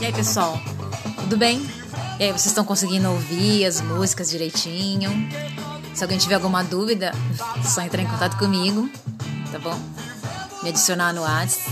[0.00, 0.60] E aí, pessoal,
[1.20, 1.60] tudo bem?
[2.20, 5.10] E aí, vocês estão conseguindo ouvir as músicas direitinho?
[5.94, 7.12] Se alguém tiver alguma dúvida,
[7.58, 8.88] é só entrar em contato comigo,
[9.50, 9.76] tá bom?
[10.62, 11.70] Me adicionar no WhatsApp.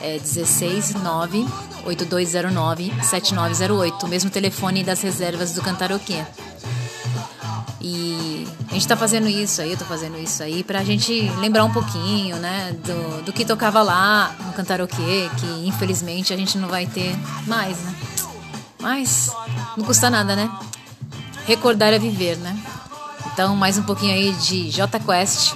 [0.00, 1.46] É 169
[1.84, 6.24] 8209 7908, o mesmo telefone das reservas do Cantaroquê.
[7.80, 8.25] E
[8.76, 12.36] gente tá fazendo isso aí, eu tô fazendo isso aí pra gente lembrar um pouquinho,
[12.36, 17.16] né, do, do que tocava lá no Cantaroquê, que infelizmente a gente não vai ter
[17.46, 17.94] mais, né?
[18.78, 19.30] Mas
[19.76, 20.50] não custa nada, né?
[21.46, 22.54] Recordar é viver, né?
[23.32, 25.54] Então, mais um pouquinho aí de J Quest,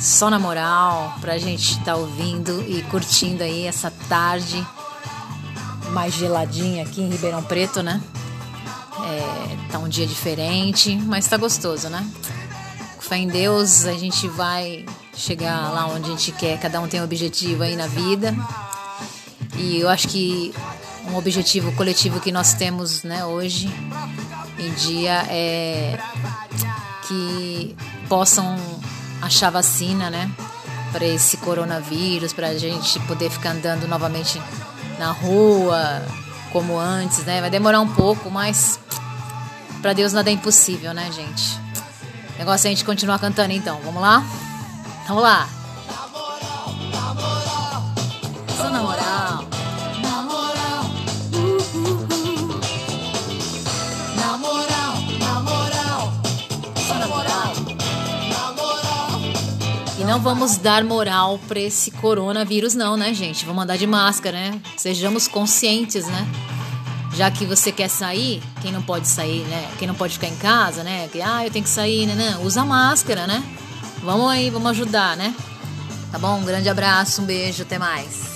[0.00, 4.66] só na moral, pra gente tá ouvindo e curtindo aí essa tarde
[5.90, 8.02] mais geladinha aqui em Ribeirão Preto, né?
[9.04, 12.06] É, tá um dia diferente, mas tá gostoso, né?
[12.96, 14.84] Com fé em Deus, a gente vai
[15.14, 16.58] chegar lá onde a gente quer.
[16.58, 18.34] Cada um tem um objetivo aí na vida.
[19.56, 20.52] E eu acho que
[21.06, 23.70] um objetivo coletivo que nós temos né, hoje
[24.58, 25.98] em dia é
[27.06, 27.76] que
[28.08, 28.56] possam
[29.20, 30.30] achar vacina, né?
[30.92, 34.40] Para esse coronavírus, para a gente poder ficar andando novamente
[34.98, 36.02] na rua
[36.52, 37.40] como antes, né?
[37.40, 38.78] Vai demorar um pouco, mas
[39.84, 41.60] para Deus nada é impossível, né, gente?
[42.36, 43.78] O negócio é a gente continuar cantando então.
[43.84, 44.24] Vamos lá?
[45.06, 45.46] Vamos lá.
[48.56, 49.44] Só na moral.
[59.98, 63.44] E não vamos dar moral para esse coronavírus não, né, gente?
[63.44, 64.62] Vamos andar de máscara, né?
[64.78, 66.53] Sejamos conscientes, né?
[67.14, 69.70] Já que você quer sair, quem não pode sair, né?
[69.78, 71.08] Quem não pode ficar em casa, né?
[71.08, 72.14] Que, ah, eu tenho que sair, né?
[72.14, 72.38] né?
[72.42, 73.42] Usa máscara, né?
[74.02, 75.34] Vamos aí, vamos ajudar, né?
[76.10, 76.38] Tá bom?
[76.38, 78.34] Um grande abraço, um beijo, até mais.